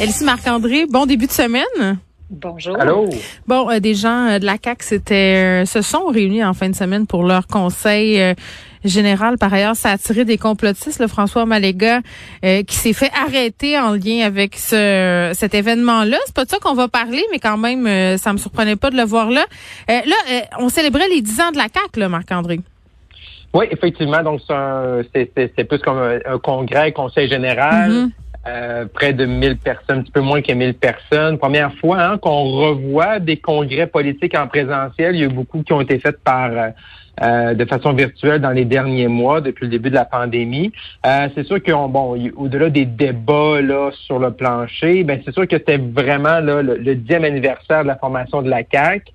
[0.00, 1.98] Elsie Marc-André, bon début de semaine.
[2.28, 2.76] Bonjour.
[2.80, 3.08] Allô?
[3.46, 6.68] Bon, euh, des gens euh, de la CAC s'étaient euh, se sont réunis en fin
[6.68, 8.34] de semaine pour leur conseil euh,
[8.84, 9.38] général.
[9.38, 10.98] Par ailleurs, ça a attiré des complotistes.
[10.98, 12.00] Le François Maléga
[12.42, 16.18] qui s'est fait arrêter en lien avec ce cet événement-là.
[16.26, 18.96] C'est pas de ça qu'on va parler, mais quand même, ça me surprenait pas de
[18.96, 19.44] le voir là.
[19.88, 20.16] là,
[20.58, 22.60] on célébrait les 10 ans de la CAC, là, Marc-André.
[23.54, 24.22] Oui, effectivement.
[24.22, 24.40] Donc,
[25.14, 27.90] c'est plus comme un, congrès, conseil général.
[27.90, 28.10] Mm-hmm.
[28.46, 31.38] Euh, près de 1000 personnes, un petit peu moins que 1000 personnes.
[31.38, 35.14] Première fois hein, qu'on revoit des congrès politiques en présentiel.
[35.14, 36.50] Il y a eu beaucoup qui ont été faits par
[37.20, 40.72] euh, euh, de façon virtuelle dans les derniers mois depuis le début de la pandémie.
[41.34, 45.56] c'est sûr que bon, au-delà des débats là sur le plancher, ben c'est sûr que
[45.56, 49.12] c'était vraiment là, le, dixième anniversaire de la formation de la CAC.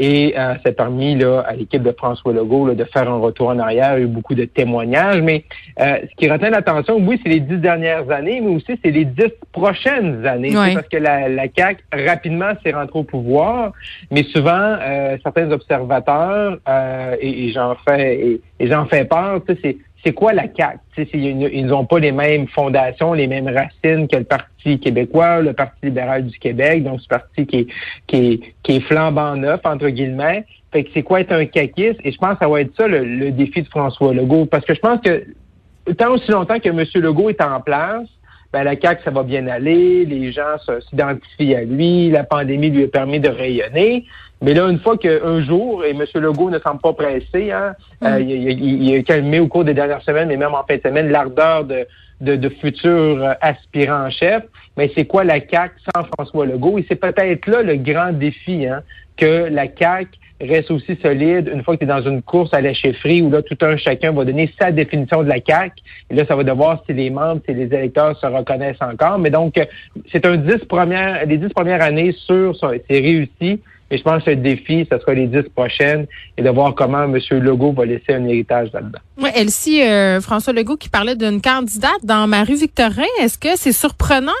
[0.00, 3.48] Et euh, ça a permis là, à l'équipe de François Legault de faire un retour
[3.48, 3.98] en arrière.
[3.98, 5.20] Il y a eu beaucoup de témoignages.
[5.20, 5.44] Mais
[5.78, 9.04] euh, ce qui retient l'attention, oui, c'est les dix dernières années, mais aussi c'est les
[9.04, 10.52] dix prochaines années.
[10.52, 13.72] Parce que la, la CAQ, rapidement, s'est rentrée au pouvoir.
[14.10, 19.76] Mais souvent, euh, certains observateurs, euh, et, et j'en fais et, j'en fais peur, c'est
[20.02, 20.78] c'est quoi la CAQ?
[21.12, 25.76] Ils n'ont pas les mêmes fondations, les mêmes racines que le Parti québécois, le Parti
[25.82, 27.66] libéral du Québec, donc ce parti qui est,
[28.06, 30.46] qui est, qui est flambant neuf, entre guillemets.
[30.72, 32.00] Fait que c'est quoi être un caquiste?
[32.04, 34.46] Et je pense que ça va être ça le, défi de François Legault.
[34.46, 35.26] Parce que je pense que
[35.98, 36.84] tant aussi longtemps que M.
[36.94, 38.08] Legault est en place,
[38.52, 40.56] ben la CAQ, ça va bien aller, les gens
[40.88, 44.06] s'identifient à lui, la pandémie lui a permis de rayonner.
[44.42, 46.04] Mais là, une fois qu'un jour, et M.
[46.14, 48.06] Legault ne semble pas pressé, hein, mm.
[48.06, 51.10] euh, il, a calmé au cours des dernières semaines, mais même en fin de semaine,
[51.10, 51.86] l'ardeur de,
[52.20, 54.44] de, de futurs aspirants-chefs.
[54.76, 56.78] Mais c'est quoi la CAQ sans François Legault?
[56.78, 58.82] Et c'est peut-être là le grand défi, hein,
[59.16, 60.10] que la CAQ
[60.40, 63.30] reste aussi solide une fois que tu es dans une course à la chefferie où
[63.30, 65.82] là, tout un chacun va donner sa définition de la CAQ.
[66.08, 69.18] Et là, ça va devoir si les membres, si les électeurs se reconnaissent encore.
[69.18, 69.60] Mais donc,
[70.10, 73.60] c'est un dix premières, les dix premières années sur, c'est réussi.
[73.90, 76.06] Et je pense que le défi, ce sera les dix prochaines
[76.36, 77.18] et de voir comment M.
[77.30, 79.00] Legault va laisser un héritage là-dedans.
[79.18, 84.32] Oui, Elsie, euh, François Legault qui parlait d'une candidate dans Marie-Victorin, est-ce que c'est surprenant?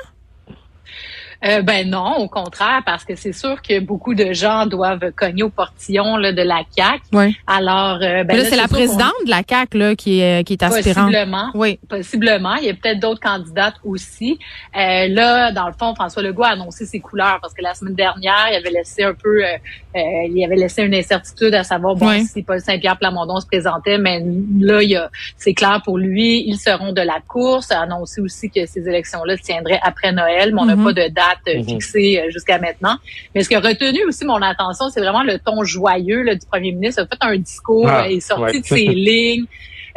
[1.42, 5.42] Euh, ben non, au contraire, parce que c'est sûr que beaucoup de gens doivent cogner
[5.42, 7.00] au portillon là, de la CAC.
[7.12, 7.34] Oui.
[7.46, 10.62] Alors, euh, ben là, c'est la présidente de la CAC là qui est qui est
[10.62, 11.06] aspirante.
[11.06, 11.50] Possiblement.
[11.54, 11.78] Oui.
[11.88, 12.56] Possiblement.
[12.56, 14.38] Il y a peut-être d'autres candidates aussi.
[14.76, 17.94] Euh, là, dans le fond, François Legault a annoncé ses couleurs parce que la semaine
[17.94, 19.56] dernière, il avait laissé un peu, euh,
[19.96, 23.96] euh il avait laissé une incertitude à savoir bon si Paul Saint-Pierre Plamondon se présentait,
[23.96, 24.22] mais
[24.58, 25.00] là, il
[25.38, 27.72] c'est clair pour lui, ils seront de la course.
[27.72, 30.84] A annoncé aussi que ces élections-là se tiendraient après Noël, mais on n'a mm-hmm.
[30.84, 31.64] pas de date Mhm.
[31.64, 32.96] fixé euh, jusqu'à maintenant.
[33.34, 36.46] Mais ce qui a retenu aussi mon attention, c'est vraiment le ton joyeux là, du
[36.46, 37.02] premier ministre.
[37.02, 39.46] Il a fait un discours, ah, il est sorti de ses lignes,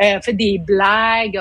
[0.01, 1.37] euh, a fait des blagues,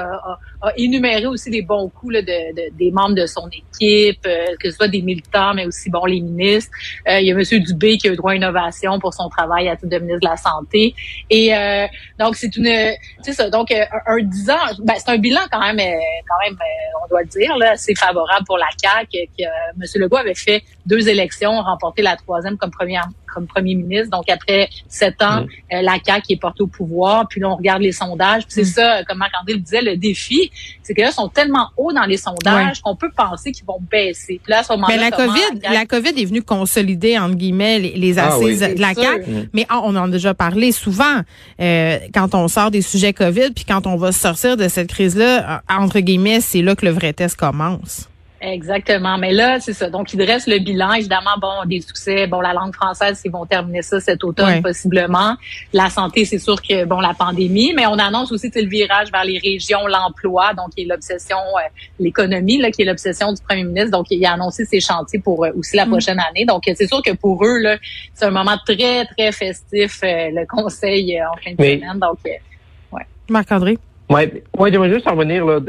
[0.63, 4.55] a énuméré aussi les bons coups là, de, de, des membres de son équipe, euh,
[4.61, 6.71] que ce soit des militants, mais aussi bon les ministres.
[7.09, 7.63] Euh, il y a M.
[7.63, 10.29] Dubé qui a eu droit à innovation pour son travail à titre de ministre de
[10.29, 10.95] la Santé.
[11.31, 11.87] Et euh,
[12.19, 12.93] donc, c'est une
[13.23, 13.51] c'est ça.
[13.51, 16.59] Donc, un, un 10 ans, ben, c'est un bilan quand même, quand même,
[17.05, 19.29] on doit le dire, là, assez favorable pour la CAQ.
[19.37, 19.83] Que, M.
[19.97, 24.11] Legault avait fait deux élections, remporté la troisième comme première comme premier ministre.
[24.11, 25.83] Donc, après sept ans, mm.
[25.83, 27.27] la CAQ est portée au pouvoir.
[27.29, 28.45] Puis là, on regarde les sondages.
[28.45, 28.65] Puis c'est mm.
[28.65, 30.51] ça, comme Marc-André le disait, le défi,
[30.83, 34.41] c'est que là, sont tellement hauts dans les sondages qu'on peut penser qu'ils vont baisser.
[34.43, 37.79] Puis là, à ce moment Mais la COVID, la COVID est venue consolider, entre guillemets,
[37.79, 39.31] les, ah assises de la CAQ.
[39.31, 39.49] Mm.
[39.53, 41.21] Mais on en a déjà parlé souvent
[41.61, 45.57] euh, quand on sort des sujets COVID, puis quand on va sortir de cette crise-là,
[45.57, 48.09] euh, entre guillemets, c'est là que le vrai test commence.
[48.43, 49.19] Exactement.
[49.19, 49.89] Mais là, c'est ça.
[49.89, 50.93] Donc, il dresse le bilan.
[50.95, 52.27] Évidemment, bon, des succès.
[52.27, 55.37] Bon, la langue française, ils vont terminer ça cet automne, possiblement.
[55.73, 57.73] La santé, c'est sûr que, bon, la pandémie.
[57.75, 61.69] Mais on annonce aussi le virage vers les régions, l'emploi, donc qui est l'obsession, euh,
[62.01, 63.93] l'économie, là, qui est l'obsession du premier ministre.
[63.93, 65.91] Donc, il a annoncé ses chantiers pour euh, aussi la mm.
[65.91, 66.45] prochaine année.
[66.45, 67.77] Donc, c'est sûr que pour eux, là,
[68.13, 71.99] c'est un moment très, très festif, euh, le conseil en fin de semaine.
[72.01, 73.07] Donc, ouais.
[73.29, 73.79] Marc-André?
[74.13, 75.61] Oui, ouais, j'aimerais juste revenir là,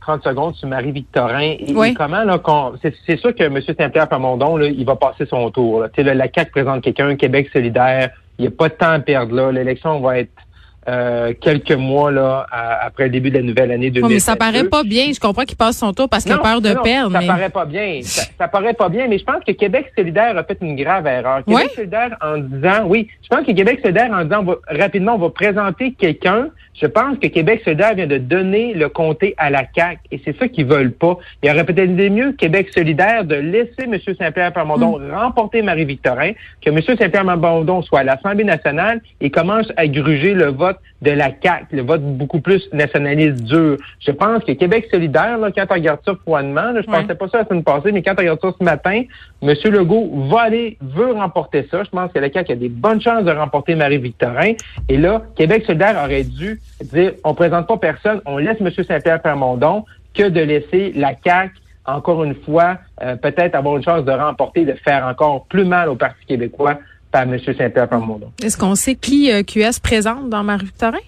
[0.00, 1.56] 30 secondes sur Marie-Victorin.
[1.58, 2.40] Et, comment, là,
[2.82, 3.60] c'est, sûr que M.
[3.60, 5.80] Saint-Pierre Pamondon, là, il va passer son tour.
[5.80, 5.88] Là.
[5.96, 9.34] Là, la CAQ présente quelqu'un, Québec solidaire, il n'y a pas de temps à perdre
[9.34, 9.52] là.
[9.52, 10.32] L'élection va être
[10.88, 14.14] euh, quelques mois là après le début de la nouvelle année 2022.
[14.14, 15.12] mais ça paraît pas bien.
[15.14, 17.12] Je comprends qu'il passe son tour parce qu'il a peur de perdre.
[17.12, 18.00] Ça paraît pas bien.
[18.02, 21.44] Ça, paraît pas bien, mais je pense que Québec solidaire a fait une grave erreur.
[21.44, 25.30] Québec solidaire en disant, oui, je pense que Québec solidaire en disant, rapidement, on va
[25.30, 26.48] présenter quelqu'un.
[26.80, 30.36] Je pense que Québec solidaire vient de donner le comté à la CAQ et c'est
[30.38, 31.18] ça qu'ils veulent pas.
[31.42, 33.98] Il aurait peut-être été mieux Québec solidaire de laisser M.
[34.18, 35.14] Saint-Pierre Plamondon mm.
[35.14, 36.80] remporter Marie-Victorin, que M.
[36.82, 41.76] Saint-Pierre Plamondon soit à l'Assemblée nationale et commence à gruger le vote de la CAQ,
[41.76, 43.76] le vote beaucoup plus nationaliste dur.
[44.00, 47.38] Je pense que Québec solidaire, là, quand on regarde ça froidement, je pensais pas ça
[47.38, 49.02] la semaine passée, mais quand on regarde ça ce matin,
[49.42, 49.54] M.
[49.64, 51.82] Legault va aller, veut remporter ça.
[51.82, 54.52] Je pense que la CAQ a des bonnes chances de remporter Marie-Victorin.
[54.88, 58.70] Et là, Québec solidaire aurait dû dire, on présente pas personne, on laisse M.
[58.70, 59.84] Saint-Pierre Plamondon
[60.14, 61.52] que de laisser la CAQ
[61.84, 65.88] encore une fois, euh, peut-être avoir une chance de remporter, de faire encore plus mal
[65.88, 66.78] au Parti québécois
[68.42, 70.98] Est-ce qu'on sait qui euh, QS présente dans Marie-Victorin?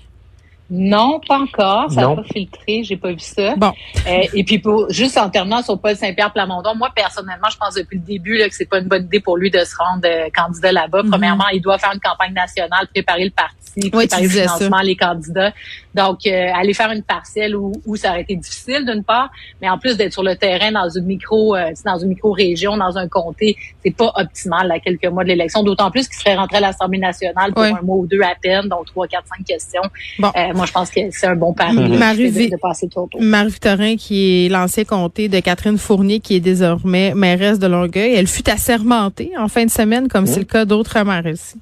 [0.71, 1.91] Non, pas encore.
[1.91, 2.83] Ça n'a pas filtré.
[2.85, 3.55] J'ai pas vu ça.
[3.57, 3.73] Bon.
[4.07, 7.75] Euh, et puis pour juste en terminant sur Paul Saint-Pierre Plamondon, moi personnellement, je pense
[7.75, 10.07] depuis le début là, que c'est pas une bonne idée pour lui de se rendre
[10.07, 11.03] euh, candidat là-bas.
[11.03, 11.11] Mhm.
[11.11, 15.53] Premièrement, il doit faire une campagne nationale, préparer le parti, préparer le financement, les candidats.
[15.95, 19.31] Donc, euh, aller faire une partielle où, où, ça aurait été difficile d'une part,
[19.61, 22.99] mais en plus d'être sur le terrain dans une micro, dans une micro région, dans
[22.99, 25.63] un comté, c'est pas optimal à quelques mois de l'élection.
[25.63, 28.69] D'autant plus qu'il serait rentré à l'Assemblée nationale pour un mois ou deux à peine,
[28.69, 29.83] donc trois, quatre, cinq questions.
[30.19, 33.97] Bon moi, je pense que c'est un bon pari Marie, de passer tour Marie Victorin,
[33.97, 38.49] qui est l'ancien comté de Catherine Fournier, qui est désormais mairesse de Longueuil, elle fut
[38.49, 41.57] assermentée en fin de semaine, comme c'est le cas d'autres maires ici.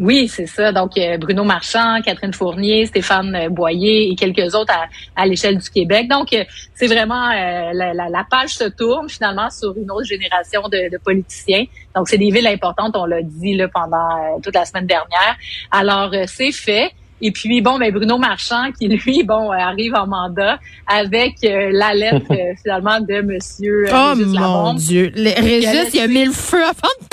[0.00, 0.72] Oui, c'est ça.
[0.72, 4.72] Donc, euh, Bruno Marchand, Catherine Fournier, Stéphane euh, Boyer et quelques autres
[5.14, 6.08] à, l'échelle du Québec.
[6.08, 6.42] Donc, euh,
[6.74, 11.64] c'est vraiment la, page se tourne finalement sur une autre génération de, de politiciens.
[11.94, 15.36] Donc, c'est des villes importantes, on l'a dit là, pendant toute la semaine dernière.
[15.70, 16.92] Alors, c'est fait.
[17.22, 21.94] Et puis, bon, ben Bruno Marchand, qui lui, bon, arrive en mandat avec euh, la
[21.94, 25.12] lettre euh, finalement de Monsieur euh, oh, mon Dieu.
[25.14, 27.06] Régis, il a mis le feu avant de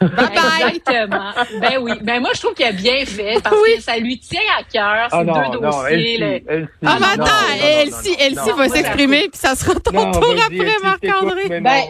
[0.00, 0.76] Bye bye.
[0.76, 1.32] Exactement.
[1.60, 1.92] ben oui.
[2.02, 5.08] Ben moi, je trouve qu'il a bien fait parce que ça lui tient à cœur,
[5.10, 6.44] ces ah deux dossiers.
[6.84, 11.60] ah, mais attends, Elsie, Elsie va s'exprimer puis ça sera ton tour après, Marc-André.
[11.60, 11.84] Ben,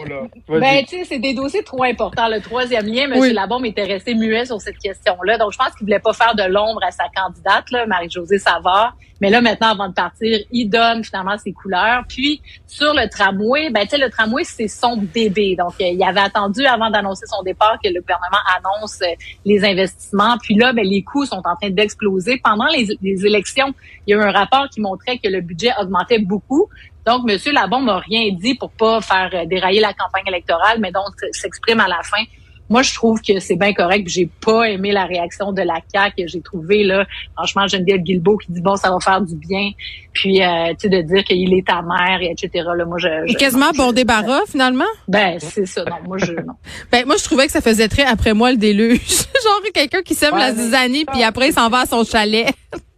[0.47, 2.27] ben tu sais, c'est des dossiers trop importants.
[2.27, 3.33] Le troisième lien, M.
[3.33, 5.37] Labombe était resté muet sur cette question-là.
[5.37, 8.95] Donc, je pense qu'il voulait pas faire de l'ombre à sa candidate, Marie-Josée Savard.
[9.21, 12.03] Mais là, maintenant, avant de partir, il donne finalement ses couleurs.
[12.07, 15.55] Puis, sur le tramway, ben, tu sais, le tramway, c'est son bébé.
[15.57, 19.15] Donc, euh, il avait attendu avant d'annoncer son départ que le gouvernement annonce euh,
[19.45, 20.37] les investissements.
[20.41, 22.41] Puis là, ben, les coûts sont en train d'exploser.
[22.43, 23.73] Pendant les, élections,
[24.05, 26.67] il y a eu un rapport qui montrait que le budget augmentait beaucoup.
[27.05, 27.37] Donc, M.
[27.53, 31.79] Labombe n'a rien dit pour pas faire euh, dérailler la campagne électorale, mais donc s'exprime
[31.79, 32.23] à la fin
[32.69, 34.07] moi, je trouve que c'est bien correct.
[34.07, 36.27] J'ai pas aimé la réaction de la CAQ.
[36.27, 39.71] J'ai trouvé, là, franchement, Geneviève Guilbeault qui dit, bon, ça va faire du bien.
[40.13, 42.65] Puis, euh, tu sais, de dire qu'il est ta mère, et etc.
[42.75, 44.85] Là, moi, je, Quasiment bon débarras, finalement?
[45.07, 45.83] Ben, c'est ça.
[45.85, 46.53] Non, moi, je, non.
[46.91, 48.99] ben, moi, je trouvais que ça faisait très après moi le déluge.
[49.43, 52.47] Genre, quelqu'un qui sème la zizanie, puis après, il s'en va à son chalet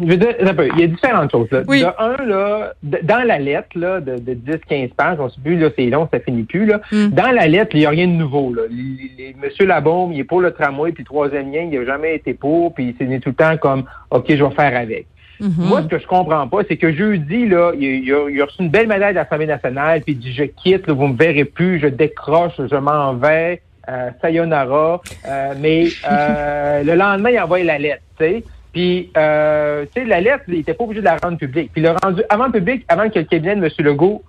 [0.00, 1.48] je veux dire, il y a différentes choses.
[1.50, 1.62] Là.
[1.62, 5.68] De un, là, dans la lettre là, de, de 10-15 pages, on se dit, là,
[5.76, 6.66] c'est long, ça finit plus.
[6.66, 6.80] Là.
[6.90, 7.08] Hmm.
[7.08, 8.52] Dans la lettre, il n'y a rien de nouveau.
[8.54, 8.62] Là.
[9.42, 12.34] Monsieur Labaume, il est pour le tramway, puis le troisième lien, il n'a jamais été
[12.34, 15.06] pour, puis c'est tout le temps comme OK, je vais faire avec.
[15.38, 15.50] Hmm.
[15.58, 18.70] Moi, ce que je comprends pas, c'est que jeudi, là, il, a, a, reçu une
[18.70, 21.78] belle médaille de l'Assemblée nationale, puis il dit Je quitte, là, vous me verrez plus,
[21.78, 25.00] je décroche, je m'en vais, euh, sayonara.
[25.28, 28.44] Euh, mais euh, le lendemain, il envoie la lettre, tu sais.
[28.76, 31.72] Puis, euh, tu sais, la lettre, il n'était pas obligé de la rendre publique.
[31.72, 33.70] Puis, il l'a rendu avant le public, avant que le cabinet de M.
[33.78, 34.22] Legault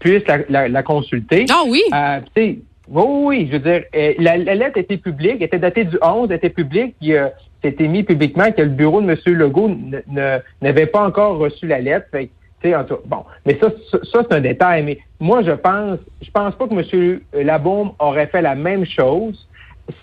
[0.00, 1.44] puisse la, consulter.
[1.48, 1.80] Ah oui?
[1.94, 6.32] Euh, oui, oui, je veux dire, euh, la, lettre était publique, était datée du 11,
[6.32, 7.28] était publique, puis euh,
[7.62, 9.16] c'était mis publiquement que le bureau de M.
[9.26, 9.70] Legault
[10.60, 12.08] n'avait pas encore reçu la lettre.
[12.10, 14.82] Fait, en tout, bon, mais ça, ça, c'est un détail.
[14.82, 17.20] Mais moi, je pense, je pense pas que M.
[17.32, 19.46] Labaume aurait fait la même chose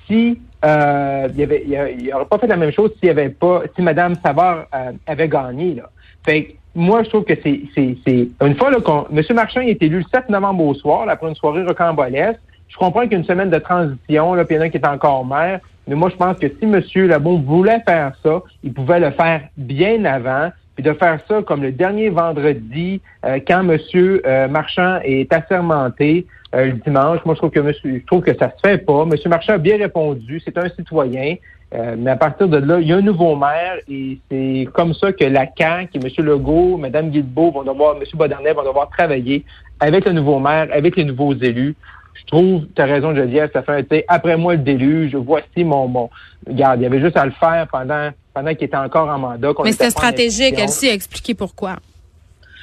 [0.08, 3.82] si euh, il, avait, il, aurait pas fait la même chose s'il avait pas, si
[3.82, 5.76] Mme Savard euh, avait gagné.
[5.76, 5.90] Là.
[6.24, 9.22] Fait moi, je trouve que c'est, c'est, c'est une fois là, qu'on, M.
[9.34, 12.40] Marchand il est élu le 7 novembre au soir, après une soirée rocambolesque.
[12.70, 14.70] Je comprends qu'il y a une semaine de transition, là, puis il y en a
[14.70, 15.60] qui est encore maire.
[15.88, 16.82] Mais moi, je pense que si M.
[17.08, 20.52] Labon voulait faire ça, il pouvait le faire bien avant,
[20.82, 23.78] de faire ça comme le dernier vendredi, euh, quand M.
[23.96, 26.26] Euh, Marchand est assermenté.
[26.54, 27.20] Euh, le dimanche.
[27.24, 29.06] Moi, je trouve que monsieur, je trouve que ça se fait pas.
[29.06, 30.42] Monsieur Marchand a bien répondu.
[30.44, 31.36] C'est un citoyen.
[31.74, 34.94] Euh, mais à partir de là, il y a un nouveau maire et c'est comme
[34.94, 36.26] ça que la CAQ M.
[36.26, 38.04] Legault, Mme Guilbeault vont devoir, M.
[38.14, 39.46] Baudernay vont devoir travailler
[39.80, 41.76] avec le nouveau maire, avec les nouveaux élus.
[42.16, 45.88] Je trouve, tu as raison, Geneviève, ça fait un après moi le déluge, voici mon,
[45.88, 46.10] mon.
[46.46, 49.52] Regarde, il y avait juste à le faire pendant pendant qu'il était encore en mandat.
[49.64, 50.56] Mais c'était stratégique.
[50.58, 51.78] Elle s'y a expliqué pourquoi?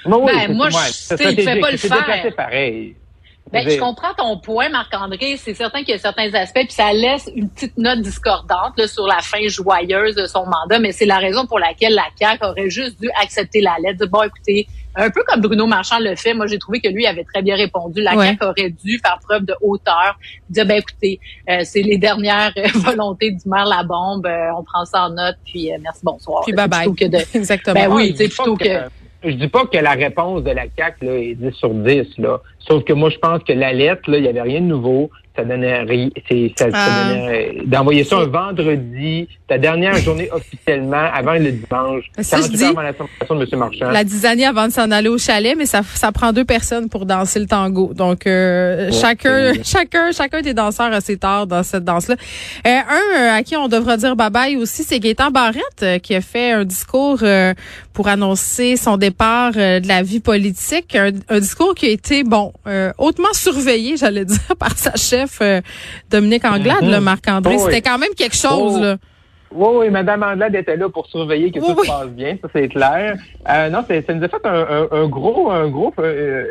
[0.06, 2.34] Non, oui, ben, moi, je sais, il fait pas le faire.
[2.36, 2.94] pareil.
[3.52, 5.36] Ben, je comprends ton point, Marc-André.
[5.36, 8.86] C'est certain qu'il y a certains aspects, puis ça laisse une petite note discordante là,
[8.86, 12.44] sur la fin joyeuse de son mandat, mais c'est la raison pour laquelle la CAQ
[12.44, 14.06] aurait juste dû accepter la lettre.
[14.06, 17.24] bon, écoutez, un peu comme Bruno Marchand le fait, moi j'ai trouvé que lui avait
[17.24, 18.02] très bien répondu.
[18.02, 20.18] La CAQ aurait dû faire preuve de hauteur,
[20.50, 24.84] dire ben écoutez, euh, c'est les dernières volontés du maire la bombe, euh, on prend
[24.84, 26.42] ça en note, puis euh, merci bonsoir.
[26.44, 26.88] Puis bye bye.
[27.34, 27.74] Exactement.
[27.74, 28.88] Ben oui, c'est plutôt que
[29.24, 32.40] je dis pas que la réponse de la CAC là, est 10 sur 10, là.
[32.60, 35.10] Sauf que moi, je pense que la lettre, là, il n'y avait rien de nouveau
[35.38, 36.08] ça donnait rien.
[36.56, 37.10] Ça, ah.
[37.64, 42.04] d'envoyer ça un vendredi, ta dernière journée officiellement avant le dimanche.
[42.18, 42.96] Ça, je dis, avant la de
[43.30, 43.58] M.
[43.58, 43.90] Marchand.
[43.90, 46.88] La dix années avant de s'en aller au chalet, mais ça, ça prend deux personnes
[46.88, 47.92] pour danser le tango.
[47.94, 52.16] Donc euh, chacun, chacun, chacun des danseurs a ses torts dans cette danse-là.
[52.66, 56.16] Euh, un euh, à qui on devra dire bye bye aussi, c'est Gaétan Barrette qui
[56.16, 57.22] a fait un discours
[57.92, 62.52] pour annoncer son départ de la vie politique, un, un, discours qui a été bon
[62.98, 65.60] hautement surveillé, j'allais dire, par sa chef euh,
[66.10, 67.04] Dominique Anglade, le mhm.
[67.04, 67.56] Marc-André.
[67.58, 68.80] Oh C'était quand même quelque chose, oh.
[68.80, 68.96] là.
[69.50, 72.68] Oui, oui, Mme Anglade était là pour surveiller que tout se passe bien, ça c'est
[72.68, 73.16] clair.
[73.48, 76.44] Euh, non, ça nous a fait un, gros, un gros, euh,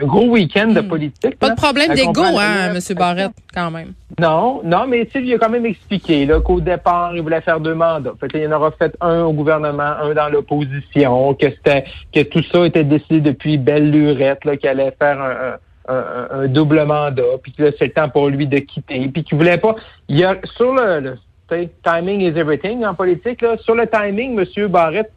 [0.00, 0.88] un gros week-end de hmm.
[0.88, 1.38] politique.
[1.38, 2.96] Pas de problème d'ego, hein, M.
[2.96, 3.92] Barrette, quand même.
[4.20, 7.58] Non, non, mais tu il a quand même expliqué là qu'au départ, il voulait faire
[7.58, 8.12] deux mandats.
[8.20, 11.84] Fait il en aura fait un au gouvernement, un dans l'opposition, que c'était
[12.14, 15.56] que tout ça était décidé depuis belle lurette, là, qu'il allait faire un un,
[16.48, 19.74] double mandat, puis que c'est le temps pour lui de quitter, puis qu'il voulait pas.
[20.08, 21.16] Il y a sur le,
[21.84, 24.68] timing is everything en politique, là, sur le timing, M.
[24.68, 25.10] Barrett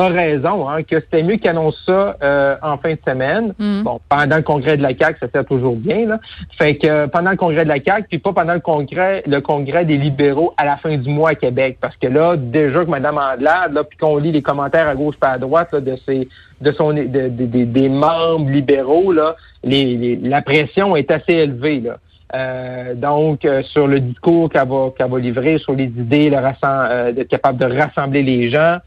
[0.00, 3.54] a raison, hein, que c'était mieux qu'il annonce ça euh, en fin de semaine.
[3.58, 3.82] Mm.
[3.82, 6.06] Bon, pendant le congrès de la CAQ, ça fait toujours bien.
[6.06, 6.20] Là.
[6.58, 9.40] Fait que euh, pendant le congrès de la CAQ, puis pas pendant le congrès, le
[9.40, 11.78] congrès des libéraux à la fin du mois à Québec.
[11.80, 15.16] Parce que là, déjà que Mme Andelade, là, puis qu'on lit les commentaires à gauche
[15.16, 16.28] pas à droite là, de ses
[16.60, 21.80] de son de, des membres libéraux, là, les, la pression est assez élevée.
[21.80, 21.98] Là.
[22.34, 27.28] Euh, donc, sur le discours qu'elle va, qu'elle va livrer, sur les idées, le d'être
[27.28, 28.78] capable de rassembler les gens.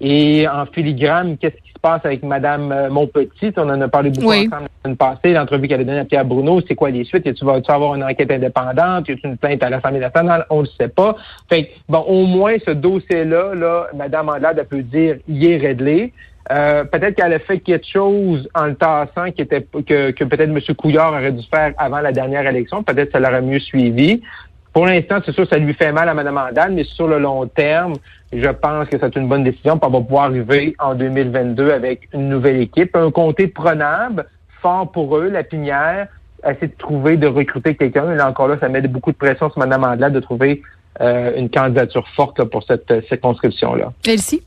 [0.00, 3.52] Et en filigrane, qu'est-ce qui se passe avec Madame euh, Montpetit?
[3.56, 6.24] On en a parlé beaucoup ensemble la semaine passée, l'entrevue qu'elle a donnée à Pierre
[6.24, 6.60] Bruno.
[6.66, 7.26] C'est quoi les suites?
[7.26, 9.08] Et tu vas tu avoir une enquête indépendante?
[9.08, 10.46] Y a une plainte à l'Assemblée nationale?
[10.50, 11.16] On ne le sait pas.
[11.48, 16.12] Fait bon, au moins, ce dossier-là, là, Madame Anglade, elle peut dire, il est réglé.
[16.50, 20.50] Euh, peut-être qu'elle a fait quelque chose en le tassant qui était que, que peut-être
[20.50, 20.58] M.
[20.76, 22.82] Couillard aurait dû faire avant la dernière élection.
[22.82, 24.20] Peut-être que ça l'aurait mieux suivi.
[24.72, 27.46] Pour l'instant, c'est sûr, ça lui fait mal à Mme Andal, mais sur le long
[27.46, 27.94] terme,
[28.32, 29.78] je pense que c'est une bonne décision.
[29.78, 34.26] Puis on va pouvoir arriver en 2022 avec une nouvelle équipe, un comté prenable,
[34.62, 36.06] fort pour eux, la pinière,
[36.44, 38.14] essayer de trouver, de recruter quelqu'un.
[38.14, 40.62] Là encore là, ça met beaucoup de pression sur Mme Andal de trouver
[41.00, 43.92] euh, une candidature forte pour cette circonscription-là.
[44.06, 44.42] Elsie?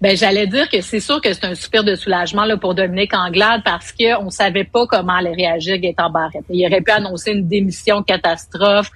[0.00, 3.14] Ben j'allais dire que c'est sûr que c'est un soupir de soulagement là pour Dominique
[3.14, 6.44] Anglade parce que on savait pas comment allait réagir Gaëtan Barrette.
[6.50, 8.90] Il aurait pu annoncer une démission catastrophe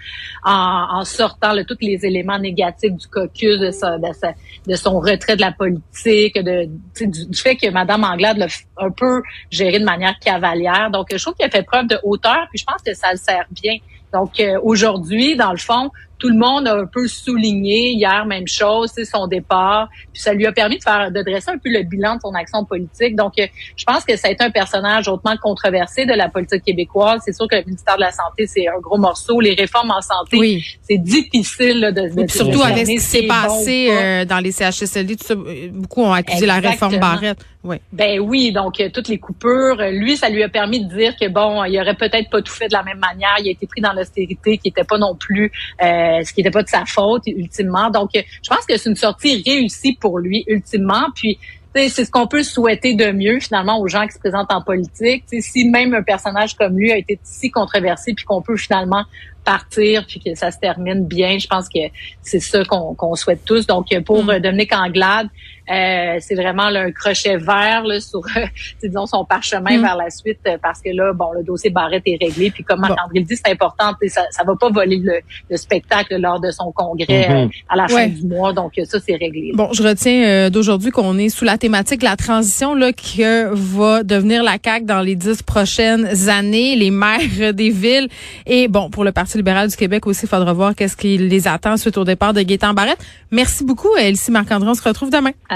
[0.44, 4.32] en, en sortant tous les éléments négatifs du caucus de, sa, de, sa,
[4.66, 6.68] de son retrait de la politique, de
[7.00, 8.46] du, fait que Madame Anglade l'a
[8.78, 10.90] un peu géré de manière cavalière.
[10.90, 13.18] Donc je trouve qu'il a fait preuve de hauteur, puis je pense que ça le
[13.18, 13.76] sert bien.
[14.12, 15.90] Donc euh, aujourd'hui, dans le fond,
[16.20, 19.88] tout le monde a un peu souligné hier, même chose, c'est son départ.
[20.12, 22.34] Puis ça lui a permis de faire, de dresser un peu le bilan de son
[22.34, 23.16] action politique.
[23.16, 26.62] Donc, euh, je pense que ça a été un personnage hautement controversé de la politique
[26.62, 27.22] québécoise.
[27.24, 29.40] C'est sûr que le ministère de la Santé, c'est un gros morceau.
[29.40, 30.64] Les réformes en santé, oui.
[30.82, 35.16] c'est difficile là, de, de, Surtout avec ce qui s'est passé euh, dans les CHSLD,
[35.16, 37.38] tout ça, beaucoup ont accusé la réforme Barrette.
[37.62, 37.76] Oui.
[37.92, 41.28] Ben oui, donc euh, toutes les coupures, lui, ça lui a permis de dire que
[41.28, 43.34] bon, il aurait peut-être pas tout fait de la même manière.
[43.38, 46.50] Il a été pris dans l'austérité, qui était pas non plus euh, ce qui n'était
[46.50, 47.90] pas de sa faute ultimement.
[47.90, 51.06] Donc, je pense que c'est une sortie réussie pour lui ultimement.
[51.14, 51.38] Puis
[51.74, 55.24] c'est ce qu'on peut souhaiter de mieux finalement aux gens qui se présentent en politique.
[55.38, 59.04] si même un personnage comme lui a été si controversé, puis qu'on peut finalement
[59.44, 61.80] partir, puis que ça se termine bien, je pense que
[62.22, 63.66] c'est ça qu'on souhaite tous.
[63.66, 64.40] Donc pour mm.
[64.40, 65.28] Dominique Anglade,
[65.70, 68.22] euh, c'est vraiment un crochet vert là, sur,
[68.82, 69.82] disons, son parchemin mm.
[69.82, 72.50] vers la suite, euh, parce que là, bon, le dossier Barrette est réglé.
[72.50, 73.92] Puis comme Marc-André le dit, c'est important.
[74.08, 77.44] Ça, ça va pas voler le, spectacle lors de son congrès mm-hmm.
[77.44, 78.52] euh, à la fin du mois.
[78.52, 79.52] Donc ça, c'est réglé.
[79.54, 84.02] Bon, je retiens d'aujourd'hui qu'on est sous la thématique de la transition là que va
[84.02, 87.20] devenir la CAQ dans les dix prochaines années, les maires
[87.54, 88.08] des villes.
[88.46, 91.46] Et bon, pour le Parti libéral du Québec aussi, il faudra voir qu'est-ce qui les
[91.46, 93.04] attend suite au départ de Gaétan Barrette.
[93.30, 94.68] Merci beaucoup, Elsie Marc-André.
[94.70, 95.10] On se retrouve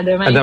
[0.04, 0.34] demain.